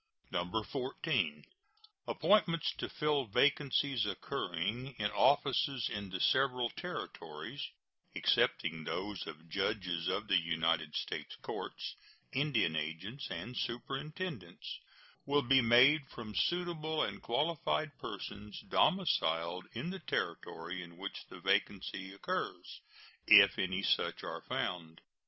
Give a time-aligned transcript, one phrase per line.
[0.71, 1.45] 14.
[2.07, 7.61] Appointments to fill vacancies occurring in offices in the several Territories,
[8.15, 11.93] excepting those of judges of the United States courts,
[12.33, 14.79] Indian agents, and superintendents,
[15.27, 21.39] will be made from suitable and qualified persons domiciled in the Territory in which the
[21.39, 22.81] vacancy occurs,
[23.27, 24.99] if any such are found.